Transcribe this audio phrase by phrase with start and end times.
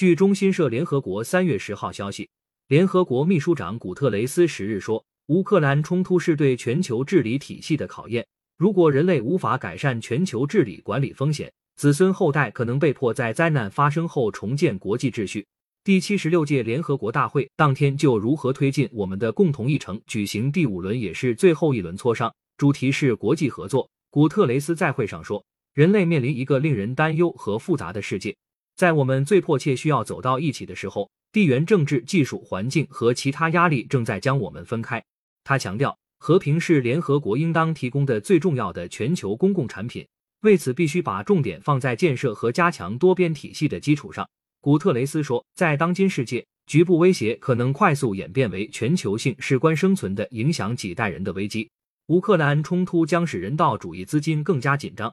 [0.00, 2.26] 据中新社联合国三月十号消息，
[2.68, 8.26] 联合国秘书长古特雷斯十日说，乌克兰冲突是对全球治理体系的考验。
[8.56, 15.46] 如果人类无法改善全球治理管理风险，子孙后代可能被迫在灾难发生后重建国际秩序。
[15.84, 23.86] 第七十六届联合国大会当天就如何推进我们的共同议程举行第五轮，也是最后一轮磋商，主题是国际合作。
[24.08, 25.44] 古特雷斯在会上说
[25.74, 28.34] ：“人类面临一个令人担忧和复杂的世界，
[28.80, 35.04] 在我们最迫切需要走到一起的时候，地缘政治、技术、环境和其他压力正在将我们分开。”
[35.44, 35.94] 他强调。
[36.22, 40.06] 和平是联合国应当提供的最重要的全球公共产品，
[40.42, 44.28] 为此必须把重点放在建设和加强多边体系的基础上。
[44.60, 51.70] 古特雷斯说，在当今世界，局部威胁可能快速演变为全球性、事关生存的、影响几代人的危机。
[52.08, 55.10] 乌克兰冲突将使人道主义资金更加紧张，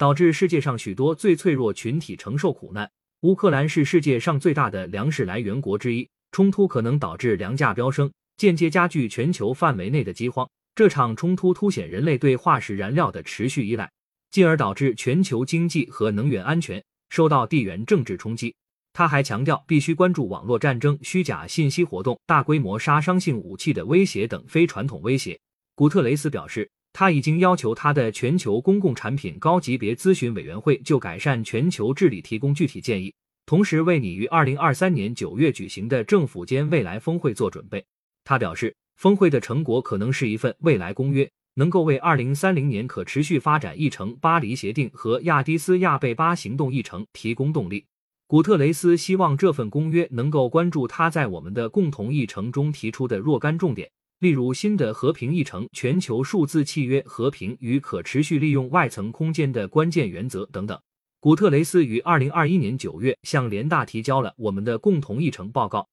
[0.00, 2.90] 导致世界上许多最脆弱群体承受苦难。
[3.20, 8.10] 乌克兰是世界上最大的粮食来源国之一，冲突可能导致粮价飙升。
[8.38, 10.48] 间接加剧全球范围内的饥荒。
[10.74, 13.92] 这场冲突凸显人类对化石燃料的持续依赖，
[14.30, 18.54] 进而导致全球经济和能源安全受到地缘政治冲击。
[18.94, 25.38] 他还强调，必须关注网络战争、虚假信息活动、大规模杀伤性武器的威胁等非传统威胁。
[25.74, 33.14] 古特雷斯表示，他已经要求他的全球公共产品高级别咨询委员会就改善全球治理提供具体建议，
[33.46, 37.84] 同时为你于二零二三年九月举行的政府间未来峰会做准备。
[38.24, 47.86] 他表示，峰会的成果可能是一份未来公约，能够为二零三零年可持续发展议程、巴黎协定和亚的斯亚贝巴行动议程提供动力。
[48.26, 60.78] 古特雷斯希望这份公约能够关注他在我们的共同议程中提出的若干重点，例如新的和平议程、全球数字契约、和平与可持续利用外层空间的关键原则等等。
[61.20, 65.88] 古特雷斯于二零二一年九月向联大提交了我们的共同议程报告。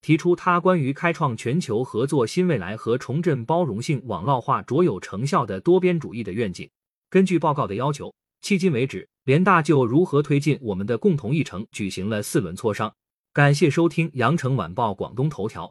[0.00, 6.68] 提出他关于开创全球合作新未来和重振包容性网络化卓有成效的多边主义的愿景。
[7.10, 12.94] 根据报告的要求，迄今为止，联大就如何推进我们的共同议程举行了四轮磋商。
[13.34, 15.70] 感谢收听羊城晚报广东头条。